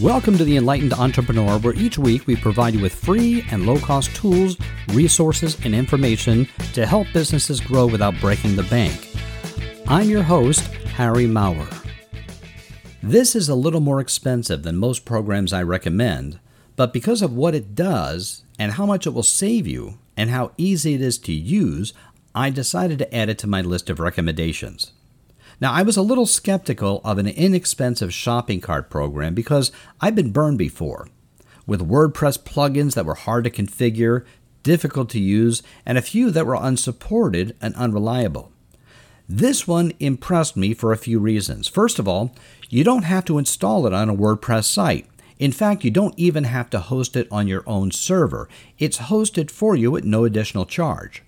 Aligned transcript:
Welcome 0.00 0.38
to 0.38 0.44
the 0.44 0.56
Enlightened 0.56 0.92
Entrepreneur, 0.92 1.58
where 1.58 1.74
each 1.74 1.98
week 1.98 2.28
we 2.28 2.36
provide 2.36 2.74
you 2.74 2.80
with 2.80 2.94
free 2.94 3.44
and 3.50 3.66
low 3.66 3.78
cost 3.80 4.14
tools, 4.14 4.56
resources, 4.88 5.56
and 5.64 5.74
information 5.74 6.46
to 6.74 6.86
help 6.86 7.08
businesses 7.12 7.60
grow 7.60 7.86
without 7.86 8.14
breaking 8.20 8.54
the 8.54 8.62
bank. 8.64 9.08
I'm 9.88 10.08
your 10.08 10.22
host, 10.22 10.60
Harry 10.94 11.26
Maurer. 11.26 11.68
This 13.02 13.34
is 13.34 13.48
a 13.48 13.56
little 13.56 13.80
more 13.80 14.00
expensive 14.00 14.62
than 14.62 14.76
most 14.76 15.04
programs 15.04 15.52
I 15.52 15.64
recommend, 15.64 16.38
but 16.76 16.92
because 16.92 17.20
of 17.20 17.32
what 17.32 17.56
it 17.56 17.74
does 17.74 18.44
and 18.56 18.72
how 18.72 18.86
much 18.86 19.06
it 19.06 19.10
will 19.10 19.24
save 19.24 19.66
you 19.66 19.98
and 20.16 20.30
how 20.30 20.52
easy 20.56 20.94
it 20.94 21.00
is 21.00 21.18
to 21.18 21.32
use, 21.32 21.92
I 22.34 22.50
decided 22.50 22.98
to 22.98 23.14
add 23.14 23.28
it 23.28 23.38
to 23.38 23.46
my 23.46 23.62
list 23.62 23.90
of 23.90 24.00
recommendations. 24.00 24.92
Now, 25.60 25.72
I 25.72 25.82
was 25.82 25.96
a 25.96 26.02
little 26.02 26.26
skeptical 26.26 27.00
of 27.04 27.18
an 27.18 27.26
inexpensive 27.26 28.14
shopping 28.14 28.60
cart 28.60 28.90
program 28.90 29.34
because 29.34 29.72
I've 30.00 30.14
been 30.14 30.30
burned 30.30 30.58
before 30.58 31.08
with 31.66 31.88
WordPress 31.88 32.38
plugins 32.38 32.94
that 32.94 33.04
were 33.04 33.14
hard 33.14 33.44
to 33.44 33.50
configure, 33.50 34.24
difficult 34.62 35.10
to 35.10 35.20
use, 35.20 35.62
and 35.84 35.98
a 35.98 36.02
few 36.02 36.30
that 36.30 36.46
were 36.46 36.58
unsupported 36.58 37.56
and 37.60 37.74
unreliable. 37.74 38.52
This 39.28 39.68
one 39.68 39.92
impressed 40.00 40.56
me 40.56 40.72
for 40.72 40.92
a 40.92 40.96
few 40.96 41.18
reasons. 41.18 41.68
First 41.68 41.98
of 41.98 42.08
all, 42.08 42.34
you 42.70 42.84
don't 42.84 43.02
have 43.02 43.26
to 43.26 43.36
install 43.36 43.86
it 43.86 43.92
on 43.92 44.08
a 44.08 44.16
WordPress 44.16 44.64
site. 44.64 45.06
In 45.38 45.52
fact, 45.52 45.84
you 45.84 45.90
don't 45.90 46.18
even 46.18 46.44
have 46.44 46.70
to 46.70 46.80
host 46.80 47.16
it 47.16 47.28
on 47.30 47.46
your 47.46 47.62
own 47.66 47.90
server. 47.90 48.48
It's 48.78 48.98
hosted 48.98 49.50
for 49.50 49.76
you 49.76 49.96
at 49.96 50.04
no 50.04 50.24
additional 50.24 50.64
charge. 50.64 51.22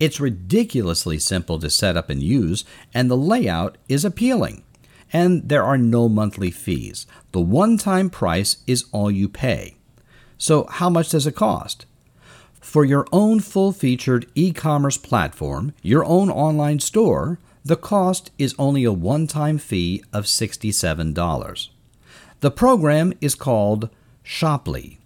It's 0.00 0.20
ridiculously 0.20 1.18
simple 1.18 1.58
to 1.58 1.70
set 1.70 1.96
up 1.96 2.08
and 2.08 2.22
use, 2.22 2.64
and 2.94 3.10
the 3.10 3.16
layout 3.16 3.78
is 3.88 4.04
appealing. 4.04 4.62
And 5.12 5.48
there 5.48 5.64
are 5.64 5.78
no 5.78 6.08
monthly 6.08 6.50
fees. 6.50 7.06
The 7.32 7.40
one 7.40 7.78
time 7.78 8.10
price 8.10 8.58
is 8.66 8.84
all 8.92 9.10
you 9.10 9.28
pay. 9.28 9.76
So, 10.36 10.66
how 10.66 10.88
much 10.88 11.10
does 11.10 11.26
it 11.26 11.34
cost? 11.34 11.86
For 12.60 12.84
your 12.84 13.06
own 13.12 13.40
full 13.40 13.72
featured 13.72 14.30
e 14.34 14.52
commerce 14.52 14.98
platform, 14.98 15.72
your 15.82 16.04
own 16.04 16.30
online 16.30 16.80
store, 16.80 17.38
the 17.64 17.76
cost 17.76 18.30
is 18.38 18.54
only 18.58 18.84
a 18.84 18.92
one 18.92 19.26
time 19.26 19.58
fee 19.58 20.02
of 20.12 20.24
$67. 20.24 21.68
The 22.40 22.50
program 22.50 23.14
is 23.20 23.34
called 23.34 23.88
Shoplly 24.22 24.98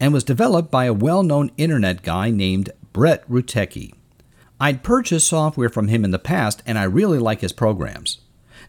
and 0.00 0.12
was 0.12 0.24
developed 0.24 0.70
by 0.70 0.84
a 0.84 0.92
well 0.92 1.22
known 1.22 1.50
internet 1.56 2.02
guy 2.02 2.30
named 2.30 2.70
Brett 2.92 3.28
Rutecky. 3.28 3.92
I'd 4.60 4.82
purchased 4.82 5.28
software 5.28 5.68
from 5.68 5.88
him 5.88 6.04
in 6.04 6.10
the 6.10 6.18
past, 6.18 6.62
and 6.66 6.78
I 6.78 6.84
really 6.84 7.18
like 7.18 7.40
his 7.40 7.52
programs. 7.52 8.18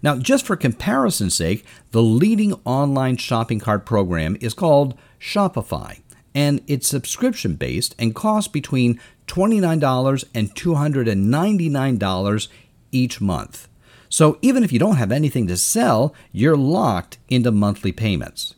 Now, 0.02 0.18
just 0.18 0.46
for 0.46 0.56
comparison's 0.56 1.36
sake, 1.36 1.66
the 1.92 2.02
leading 2.02 2.54
online 2.64 3.18
shopping 3.18 3.60
cart 3.60 3.86
program 3.86 4.38
is 4.40 4.54
called 4.54 4.98
Shopify, 5.20 6.02
and 6.36 6.62
it's 6.68 6.88
subscription 6.88 7.56
based 7.56 7.96
and 7.98 8.16
costs 8.16 8.48
between 8.48 9.00
$29 9.28 10.26
and 10.34 10.56
$299 10.56 12.48
each 12.92 13.22
month. 13.22 13.68
So 14.10 14.40
even 14.42 14.64
if 14.64 14.72
you 14.72 14.80
don't 14.80 14.98
have 14.98 15.12
anything 15.12 15.48
to 15.48 15.58
sell, 15.58 16.16
you're 16.32 16.58
locked 16.58 17.18
into 17.30 17.52
monthly 17.52 17.92
payments. 17.92 18.56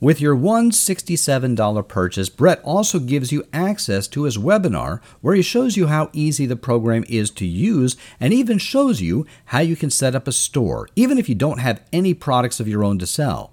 With 0.00 0.20
your 0.20 0.36
$167 0.36 1.88
purchase, 1.88 2.28
Brett 2.28 2.60
also 2.62 3.00
gives 3.00 3.32
you 3.32 3.44
access 3.52 4.06
to 4.08 4.24
his 4.24 4.38
webinar 4.38 5.00
where 5.20 5.34
he 5.34 5.42
shows 5.42 5.76
you 5.76 5.88
how 5.88 6.08
easy 6.12 6.46
the 6.46 6.54
program 6.54 7.04
is 7.08 7.32
to 7.32 7.44
use 7.44 7.96
and 8.20 8.32
even 8.32 8.58
shows 8.58 9.00
you 9.00 9.26
how 9.46 9.58
you 9.58 9.74
can 9.74 9.90
set 9.90 10.14
up 10.14 10.28
a 10.28 10.32
store, 10.32 10.88
even 10.94 11.18
if 11.18 11.28
you 11.28 11.34
don't 11.34 11.58
have 11.58 11.82
any 11.92 12.14
products 12.14 12.60
of 12.60 12.68
your 12.68 12.84
own 12.84 13.00
to 13.00 13.08
sell. 13.08 13.52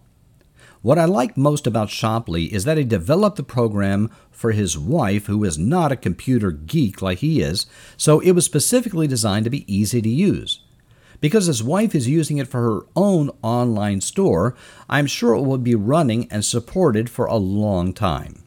What 0.83 0.99
I 0.99 1.05
like 1.05 1.35
most 1.35 1.66
about 1.66 1.89
Shoplly 1.89 2.51
is 2.51 2.63
that 2.66 2.78
he 2.78 2.84
developed 2.84 3.38
the 3.38 3.44
program 3.44 4.11
for 4.29 4.51
his 4.51 4.78
wife, 4.78 5.25
who 5.25 5.44
is 5.44 5.57
not 5.57 5.91
a 5.91 5.95
computer 5.95 6.51
geek 6.51 7.01
like 7.01 7.19
he 7.19 7.41
is, 7.41 7.66
so 7.97 8.19
it 8.19 8.34
was 8.34 8.45
specifically 8.45 9.07
designed 9.07 9.45
to 9.45 9.50
be 9.50 9.66
easy 9.73 10.00
to 10.00 10.09
use. 10.09 10.59
Because 11.22 11.46
his 11.46 11.64
wife 11.64 11.96
is 11.96 12.08
using 12.08 12.38
it 12.38 12.48
for 12.48 12.62
her 12.62 12.86
own 12.96 13.31
online 13.42 14.02
store, 14.02 14.56
I'm 14.90 15.08
sure 15.08 15.34
it 15.34 15.42
will 15.42 15.58
be 15.58 15.76
running 15.76 16.28
and 16.31 16.44
supported 16.44 17.09
for 17.09 17.26
a 17.26 17.36
long 17.36 17.94
time. 17.94 18.44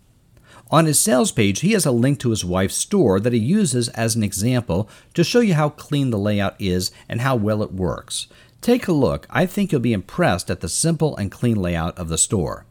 On 0.70 0.84
his 0.84 0.98
sales 0.98 1.32
page, 1.32 1.60
he 1.60 1.72
has 1.72 1.86
a 1.86 1.90
link 1.90 2.18
to 2.20 2.30
his 2.30 2.44
wife's 2.44 2.74
store 2.74 3.18
that 3.20 3.32
he 3.32 3.38
uses 3.38 3.88
as 3.90 4.14
an 4.14 4.22
example 4.22 4.88
to 5.14 5.24
show 5.24 5.40
you 5.40 5.54
how 5.54 5.70
clean 5.70 6.10
the 6.10 6.18
layout 6.18 6.60
is 6.60 6.90
and 7.08 7.22
how 7.22 7.36
well 7.36 7.62
it 7.62 7.72
works. 7.72 8.26
Take 8.60 8.86
a 8.86 8.92
look. 8.92 9.26
I 9.30 9.46
think 9.46 9.72
you'll 9.72 9.80
be 9.80 9.92
impressed 9.92 10.50
at 10.50 10.60
the 10.60 10.68
simple 10.68 11.16
and 11.16 11.32
clean 11.32 11.56
layout 11.56 11.96
of 11.96 12.08
the 12.08 12.18
store. 12.18 12.66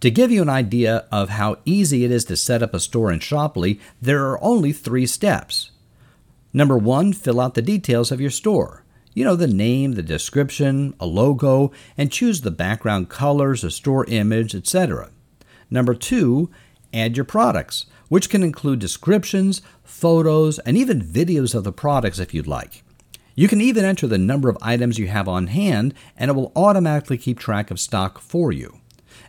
To 0.00 0.10
give 0.10 0.30
you 0.30 0.42
an 0.42 0.48
idea 0.48 1.04
of 1.12 1.28
how 1.28 1.58
easy 1.64 2.04
it 2.04 2.10
is 2.10 2.24
to 2.24 2.36
set 2.36 2.62
up 2.62 2.72
a 2.74 2.80
store 2.80 3.12
in 3.12 3.20
Shoplly, 3.20 3.78
there 4.00 4.26
are 4.26 4.42
only 4.42 4.72
three 4.72 5.06
steps. 5.06 5.70
Number 6.52 6.76
one, 6.78 7.12
fill 7.12 7.40
out 7.40 7.54
the 7.54 7.62
details 7.62 8.10
of 8.10 8.20
your 8.20 8.30
store. 8.30 8.79
You 9.12 9.24
know, 9.24 9.36
the 9.36 9.48
name, 9.48 9.92
the 9.92 10.02
description, 10.02 10.94
a 11.00 11.06
logo, 11.06 11.72
and 11.98 12.12
choose 12.12 12.40
the 12.40 12.50
background 12.50 13.08
colors, 13.08 13.64
a 13.64 13.70
store 13.70 14.04
image, 14.06 14.54
etc. 14.54 15.10
Number 15.68 15.94
two, 15.94 16.50
add 16.94 17.16
your 17.16 17.24
products, 17.24 17.86
which 18.08 18.30
can 18.30 18.42
include 18.42 18.78
descriptions, 18.78 19.62
photos, 19.82 20.58
and 20.60 20.76
even 20.76 21.02
videos 21.02 21.54
of 21.54 21.64
the 21.64 21.72
products 21.72 22.18
if 22.18 22.32
you'd 22.32 22.46
like. 22.46 22.84
You 23.34 23.48
can 23.48 23.60
even 23.60 23.84
enter 23.84 24.06
the 24.06 24.18
number 24.18 24.48
of 24.48 24.58
items 24.60 24.98
you 24.98 25.08
have 25.08 25.28
on 25.28 25.48
hand, 25.48 25.94
and 26.16 26.30
it 26.30 26.34
will 26.34 26.52
automatically 26.54 27.18
keep 27.18 27.38
track 27.38 27.70
of 27.70 27.80
stock 27.80 28.20
for 28.20 28.52
you. 28.52 28.80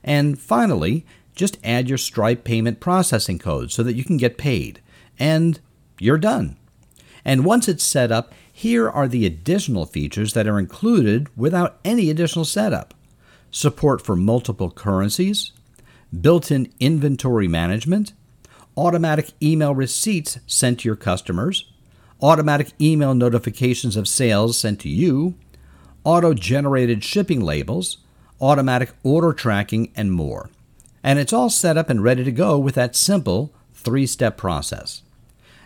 And 0.03 0.40
finally, 0.40 1.06
just 1.36 1.58
add 1.64 1.88
your 1.88 1.97
Stripe 1.97 2.44
payment 2.44 2.80
processing 2.80 3.40
code 3.40 3.72
so 3.72 3.84
that 3.84 3.96
you 3.96 4.03
can 4.03 4.18
get 4.18 4.38
paid. 4.38 4.81
And 5.18 5.59
you're 6.00 6.18
done. 6.18 6.58
And 7.24 7.46
once 7.46 7.68
it's 7.68 7.84
set 7.84 8.12
up, 8.12 8.34
here 8.52 8.90
are 8.90 9.08
the 9.08 9.26
additional 9.26 9.86
features 9.86 10.34
that 10.34 10.48
are 10.48 10.60
included 10.60 11.30
without 11.38 11.80
any 11.84 12.10
additional 12.10 12.46
setup 12.46 12.94
support 13.54 14.02
for 14.02 14.16
multiple 14.16 14.72
currencies, 14.72 15.52
built 16.22 16.50
in 16.52 16.72
inventory 16.80 17.50
management, 17.50 18.14
automatic 18.78 19.32
email 19.42 19.76
receipts 19.76 20.40
sent 20.48 20.80
to 20.80 20.88
your 20.88 20.96
customers, 20.96 21.70
automatic 22.22 22.72
email 22.80 23.14
notifications 23.14 23.98
of 23.98 24.08
sales 24.08 24.58
sent 24.58 24.80
to 24.80 24.90
you, 24.90 25.36
auto 26.04 26.34
generated 26.34 27.04
shipping 27.04 27.42
labels, 27.42 27.98
automatic 28.40 28.94
order 29.04 29.34
tracking, 29.34 29.92
and 29.96 30.12
more. 30.12 30.50
And 31.04 31.20
it's 31.20 31.34
all 31.34 31.50
set 31.50 31.78
up 31.78 31.90
and 31.90 32.04
ready 32.04 32.24
to 32.24 32.32
go 32.32 32.58
with 32.58 32.76
that 32.76 32.96
simple 32.96 33.54
three 33.74 34.06
step 34.06 34.38
process. 34.38 35.02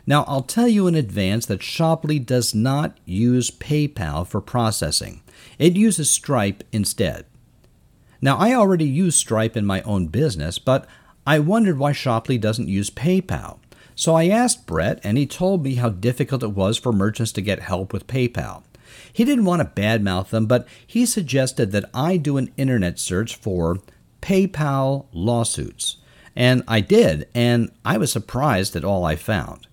Now, 0.08 0.24
I'll 0.28 0.44
tell 0.44 0.68
you 0.68 0.88
in 0.88 0.96
advance 0.96 1.46
that 1.48 1.62
Shoplly 1.62 2.24
does 2.24 2.54
not 2.54 2.98
use 3.06 3.50
PayPal 3.50 4.28
for 4.28 4.42
processing, 4.42 5.22
it 5.58 5.76
uses 5.76 6.10
Stripe 6.10 6.64
instead. 6.72 7.26
Now, 8.22 8.38
I 8.38 8.54
already 8.54 8.86
use 8.86 9.16
Stripe 9.16 9.58
in 9.58 9.66
my 9.66 9.82
own 9.82 10.08
business, 10.08 10.60
but 10.60 10.88
I 11.28 11.40
wondered 11.40 11.78
why 11.78 11.92
Shoplly 11.92 12.40
doesn't 12.40 12.68
use 12.68 12.90
PayPal. 12.90 13.60
So 13.96 14.16
I 14.16 14.28
asked 14.28 14.66
Brett, 14.66 15.00
and 15.04 15.18
he 15.18 15.26
told 15.26 15.64
me 15.64 15.76
how 15.76 15.90
difficult 15.90 16.44
it 16.44 16.52
was 16.52 16.78
for 16.78 16.92
merchants 16.92 17.32
to 17.34 17.42
get 17.42 17.62
help 17.62 17.94
with 17.94 18.08
PayPal. 18.08 18.64
He 19.12 19.24
didn't 19.24 19.46
want 19.46 19.62
to 19.62 19.82
badmouth 19.82 20.30
them, 20.30 20.46
but 20.46 20.68
he 20.86 21.06
suggested 21.06 21.72
that 21.72 21.90
I 21.94 22.18
do 22.18 22.38
an 22.38 22.52
internet 22.58 23.00
search 23.00 23.36
for 23.36 23.80
PayPal 24.22 25.06
lawsuits. 25.14 25.98
And 26.36 26.64
I 26.68 26.82
did, 26.82 27.28
and 27.34 27.72
I 27.86 27.98
was 27.98 28.12
surprised 28.12 28.76
at 28.76 28.84
all 28.84 29.06
I 29.06 29.16
found. 29.16 29.68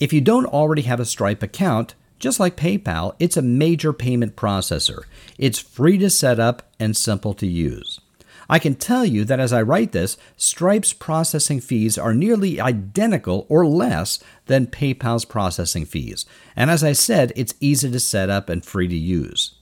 If 0.00 0.12
you 0.12 0.20
don't 0.20 0.46
already 0.46 0.82
have 0.82 1.00
a 1.00 1.04
Stripe 1.04 1.42
account, 1.42 1.94
just 2.18 2.38
like 2.38 2.56
PayPal, 2.56 3.14
it's 3.18 3.36
a 3.36 3.42
major 3.42 3.92
payment 3.92 4.36
processor. 4.36 5.02
It's 5.38 5.58
free 5.58 5.98
to 5.98 6.10
set 6.10 6.38
up 6.38 6.70
and 6.78 6.96
simple 6.96 7.34
to 7.34 7.46
use. 7.46 8.00
I 8.50 8.58
can 8.58 8.76
tell 8.76 9.04
you 9.04 9.24
that 9.24 9.40
as 9.40 9.52
I 9.52 9.60
write 9.60 9.92
this, 9.92 10.16
Stripe's 10.36 10.92
processing 10.92 11.60
fees 11.60 11.98
are 11.98 12.14
nearly 12.14 12.60
identical 12.60 13.44
or 13.48 13.66
less 13.66 14.20
than 14.46 14.68
PayPal's 14.68 15.26
processing 15.26 15.84
fees. 15.84 16.24
And 16.56 16.70
as 16.70 16.82
I 16.82 16.92
said, 16.92 17.32
it's 17.36 17.54
easy 17.60 17.90
to 17.90 18.00
set 18.00 18.30
up 18.30 18.48
and 18.48 18.64
free 18.64 18.88
to 18.88 18.96
use. 18.96 19.54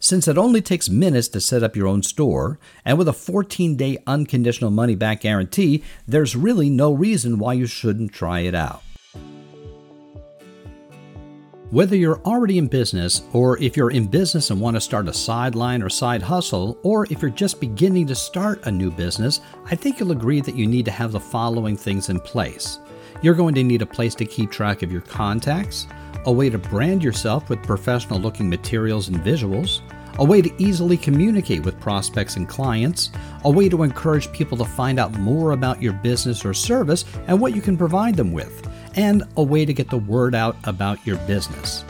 Since 0.00 0.28
it 0.28 0.38
only 0.38 0.60
takes 0.60 0.88
minutes 0.88 1.26
to 1.28 1.40
set 1.40 1.64
up 1.64 1.74
your 1.74 1.88
own 1.88 2.04
store, 2.04 2.60
and 2.84 2.96
with 2.96 3.08
a 3.08 3.12
14 3.12 3.74
day 3.74 3.98
unconditional 4.06 4.70
money 4.70 4.94
back 4.94 5.22
guarantee, 5.22 5.82
there's 6.06 6.36
really 6.36 6.70
no 6.70 6.92
reason 6.92 7.38
why 7.38 7.54
you 7.54 7.66
shouldn't 7.66 8.12
try 8.12 8.40
it 8.40 8.54
out. 8.54 8.82
Whether 11.70 11.96
you're 11.96 12.20
already 12.20 12.56
in 12.56 12.68
business, 12.68 13.22
or 13.32 13.58
if 13.58 13.76
you're 13.76 13.90
in 13.90 14.06
business 14.06 14.50
and 14.50 14.60
want 14.60 14.76
to 14.76 14.80
start 14.80 15.08
a 15.08 15.12
sideline 15.12 15.82
or 15.82 15.90
side 15.90 16.22
hustle, 16.22 16.78
or 16.82 17.04
if 17.10 17.20
you're 17.20 17.30
just 17.30 17.60
beginning 17.60 18.06
to 18.06 18.14
start 18.14 18.66
a 18.66 18.70
new 18.70 18.90
business, 18.90 19.40
I 19.66 19.74
think 19.74 19.98
you'll 19.98 20.12
agree 20.12 20.40
that 20.40 20.54
you 20.54 20.66
need 20.66 20.86
to 20.86 20.90
have 20.92 21.12
the 21.12 21.20
following 21.20 21.76
things 21.76 22.08
in 22.08 22.20
place. 22.20 22.78
You're 23.20 23.34
going 23.34 23.54
to 23.56 23.64
need 23.64 23.82
a 23.82 23.86
place 23.86 24.14
to 24.14 24.24
keep 24.24 24.50
track 24.50 24.82
of 24.82 24.92
your 24.92 25.02
contacts, 25.02 25.88
a 26.26 26.32
way 26.32 26.50
to 26.50 26.58
brand 26.58 27.02
yourself 27.02 27.48
with 27.48 27.62
professional 27.62 28.18
looking 28.20 28.48
materials 28.48 29.08
and 29.08 29.18
visuals, 29.18 29.80
a 30.18 30.24
way 30.24 30.42
to 30.42 30.62
easily 30.62 30.96
communicate 30.96 31.64
with 31.64 31.78
prospects 31.80 32.36
and 32.36 32.48
clients, 32.48 33.10
a 33.44 33.50
way 33.50 33.68
to 33.68 33.82
encourage 33.82 34.32
people 34.32 34.58
to 34.58 34.64
find 34.64 34.98
out 34.98 35.12
more 35.18 35.52
about 35.52 35.80
your 35.80 35.92
business 35.92 36.44
or 36.44 36.52
service 36.52 37.04
and 37.26 37.40
what 37.40 37.54
you 37.54 37.62
can 37.62 37.76
provide 37.76 38.16
them 38.16 38.32
with 38.32 38.68
and 38.96 39.22
a 39.36 39.42
way 39.42 39.64
to 39.64 39.72
get 39.72 39.88
the 39.90 39.98
word 39.98 40.34
out 40.34 40.56
about 40.64 41.04
your 41.06 41.16
business. 41.18 41.84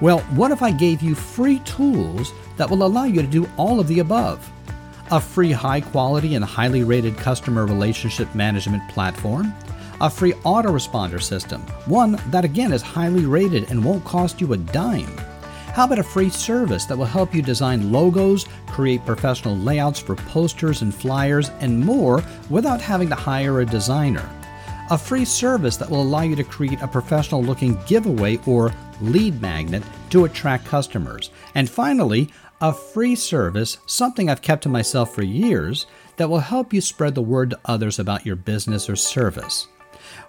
Well, 0.00 0.18
what 0.34 0.50
if 0.50 0.62
I 0.62 0.70
gave 0.72 1.00
you 1.00 1.14
free 1.14 1.60
tools 1.60 2.32
that 2.56 2.68
will 2.68 2.84
allow 2.84 3.04
you 3.04 3.22
to 3.22 3.28
do 3.28 3.48
all 3.56 3.80
of 3.80 3.88
the 3.88 4.00
above? 4.00 4.50
A 5.10 5.20
free 5.20 5.52
high 5.52 5.80
quality 5.80 6.34
and 6.34 6.44
highly 6.44 6.84
rated 6.84 7.16
customer 7.16 7.66
relationship 7.66 8.34
management 8.34 8.86
platform, 8.90 9.54
a 10.00 10.10
free 10.10 10.32
autoresponder 10.44 11.22
system, 11.22 11.60
one 11.86 12.20
that 12.28 12.44
again 12.44 12.72
is 12.72 12.82
highly 12.82 13.26
rated 13.26 13.70
and 13.70 13.84
won't 13.84 14.04
cost 14.04 14.40
you 14.40 14.52
a 14.52 14.56
dime. 14.56 15.16
How 15.74 15.84
about 15.84 15.98
a 15.98 16.02
free 16.02 16.30
service 16.30 16.84
that 16.86 16.98
will 16.98 17.04
help 17.04 17.34
you 17.34 17.42
design 17.42 17.92
logos, 17.92 18.46
create 18.66 19.06
professional 19.06 19.56
layouts 19.56 19.98
for 19.98 20.16
posters 20.16 20.82
and 20.82 20.94
flyers, 20.94 21.50
and 21.60 21.80
more 21.80 22.22
without 22.50 22.80
having 22.80 23.08
to 23.08 23.14
hire 23.14 23.60
a 23.60 23.66
designer? 23.66 24.28
a 24.90 24.98
free 24.98 25.24
service 25.24 25.78
that 25.78 25.88
will 25.88 26.02
allow 26.02 26.20
you 26.20 26.36
to 26.36 26.44
create 26.44 26.82
a 26.82 26.86
professional 26.86 27.42
looking 27.42 27.78
giveaway 27.86 28.38
or 28.46 28.74
lead 29.00 29.40
magnet 29.40 29.82
to 30.10 30.26
attract 30.26 30.66
customers. 30.66 31.30
And 31.54 31.70
finally, 31.70 32.30
a 32.60 32.74
free 32.74 33.14
service, 33.14 33.78
something 33.86 34.28
I've 34.28 34.42
kept 34.42 34.64
to 34.64 34.68
myself 34.68 35.14
for 35.14 35.22
years, 35.22 35.86
that 36.16 36.28
will 36.28 36.40
help 36.40 36.74
you 36.74 36.82
spread 36.82 37.14
the 37.14 37.22
word 37.22 37.50
to 37.50 37.60
others 37.64 37.98
about 37.98 38.26
your 38.26 38.36
business 38.36 38.90
or 38.90 38.96
service. 38.96 39.66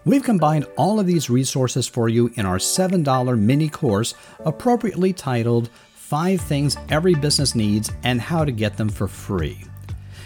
We've 0.06 0.24
combined 0.24 0.66
all 0.78 1.00
of 1.00 1.08
these 1.08 1.30
resources 1.30 1.88
for 1.88 2.10
you 2.10 2.32
in 2.36 2.46
our 2.46 2.58
$7 2.58 3.40
mini 3.40 3.70
course, 3.70 4.14
appropriately 4.46 5.14
titled 5.14 5.70
Five 5.94 6.42
Things 6.42 6.78
Every 6.90 7.16
Business 7.16 7.56
Needs 7.56 7.92
and 8.04 8.22
How 8.22 8.46
to 8.46 8.52
Get 8.52 8.78
Them 8.78 8.90
for 8.90 9.08
Free. 9.08 9.64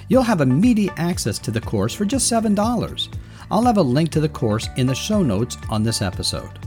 You'll 0.10 0.24
have 0.24 0.42
immediate 0.42 0.94
access 0.98 1.38
to 1.40 1.52
the 1.52 1.62
course 1.62 1.94
for 1.94 2.06
just 2.06 2.32
$7. 2.32 3.08
I'll 3.52 3.64
have 3.64 3.78
a 3.78 3.82
link 3.82 4.10
to 4.12 4.20
the 4.20 4.30
course 4.30 4.70
in 4.78 4.88
the 4.88 4.96
show 4.96 5.22
notes 5.22 5.58
on 5.70 5.84
this 5.84 6.02
episode. 6.02 6.60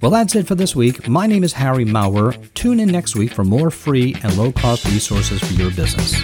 Well, 0.00 0.10
that's 0.10 0.34
it 0.34 0.46
for 0.46 0.54
this 0.54 0.76
week. 0.76 1.08
My 1.08 1.26
name 1.26 1.44
is 1.44 1.54
Harry 1.54 1.84
Maurer. 1.84 2.32
Tune 2.54 2.78
in 2.78 2.90
next 2.90 3.16
week 3.16 3.32
for 3.32 3.42
more 3.42 3.70
free 3.70 4.14
and 4.22 4.36
low 4.36 4.52
cost 4.52 4.84
resources 4.84 5.40
for 5.40 5.54
your 5.54 5.70
business. 5.70 6.14